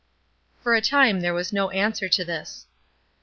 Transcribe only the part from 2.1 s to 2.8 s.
this.